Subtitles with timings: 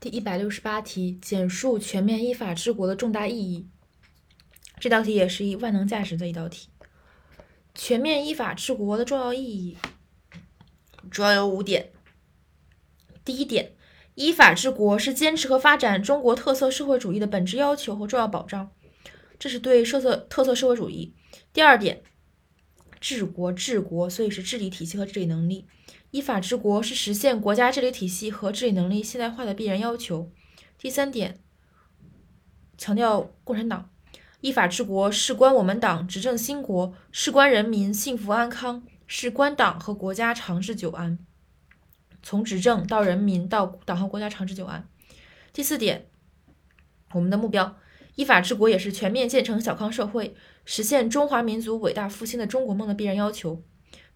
[0.00, 3.68] 第一百六十八题，简述全面依法治国的重大意义。
[4.78, 6.70] 这道题也是一万能价值的一道题。
[7.74, 9.76] 全面依法治国的重要意义
[11.10, 11.92] 主要有五点。
[13.26, 13.74] 第一点，
[14.14, 18.72] 依法治国是坚持和发展中国特色社会主义的本质要求和重要保障，
[19.38, 21.14] 这是对特色特色社会主义。
[21.52, 22.02] 第二点，
[23.00, 25.66] 治国治国，所以是治理体系和治理能力。
[26.10, 30.30] 依法治国是实现国家治理体系和治理能力现代化的必然要求。
[30.76, 31.40] 第三点，
[32.76, 33.90] 强调共产党
[34.40, 41.18] 依法治国事关我们党执政兴国，事关人民幸福安康，事关党和国家长治久安。
[42.22, 44.88] 从执政到人民到党和国家长治久安。
[45.52, 46.06] 第四点，
[47.12, 47.78] 我们的目标
[48.14, 53.62] 依法治国也是全面建成小康社会，实现中华民族伟大复兴的中国梦的必然要求。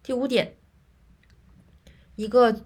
[0.03, 0.57] 第五点。
[2.17, 2.65] 一个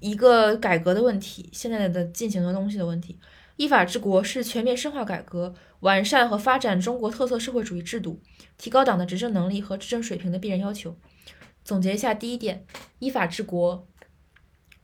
[0.00, 3.18] 一个改革的问题，现在的进行的东西的问题。
[3.56, 8.22] 依法治国是全面深化改革、完善和发展中国特色社会主义制度、
[8.56, 10.96] 提高党的执政能力和执政水平的必然要求。
[11.62, 12.64] 总结一下，第一点，
[12.98, 13.86] 依法治国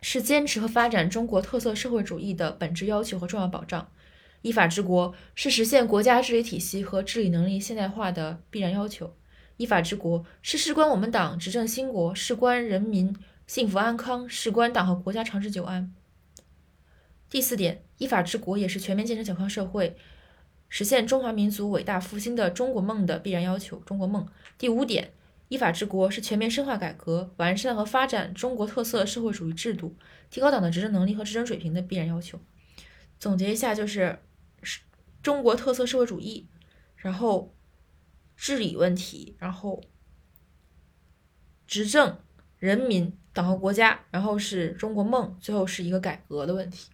[0.02, 3.90] 是坚持和发展中国特色社会主义的本质要求和重要保障。
[4.42, 9.16] 依法治国是实现国家治理体系和治理能力现代化的必然要求。
[9.56, 13.16] 依法治国是事关我们党执政兴国，事关人民。
[13.44, 15.92] 幸福安康事关党和国家长治久安。
[17.28, 19.96] 第四点，依法治国也是全面建成小康社会、
[20.68, 23.76] 实现中华民族伟大复兴的中国梦的必然要求。
[23.80, 24.26] 中国梦。
[24.56, 25.12] 第五点，
[25.48, 29.94] 依法治国是全面深化改革、完善和发展中国特色社会主义制度、
[30.30, 32.40] 提高党的执政能力和执政水平的必然要求。
[33.18, 34.18] 总结一下，就是
[35.22, 36.48] 中国特色社会主义，
[36.96, 37.54] 然后
[38.36, 39.82] 治理问题，然后
[41.66, 42.18] 执政
[42.58, 43.16] 人民。
[43.34, 46.92] 党和国家，然后是中国梦，最后是一个改革的问题。